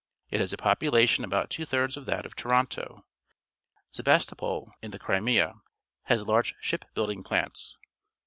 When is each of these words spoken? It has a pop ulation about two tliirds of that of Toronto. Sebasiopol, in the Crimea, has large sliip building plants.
It 0.31 0.39
has 0.41 0.51
a 0.51 0.57
pop 0.57 0.79
ulation 0.79 1.23
about 1.23 1.51
two 1.51 1.63
tliirds 1.63 1.95
of 1.95 2.07
that 2.07 2.25
of 2.25 2.35
Toronto. 2.35 3.05
Sebasiopol, 3.93 4.71
in 4.81 4.89
the 4.89 4.97
Crimea, 4.97 5.53
has 6.05 6.25
large 6.25 6.55
sliip 6.63 6.91
building 6.95 7.21
plants. 7.23 7.77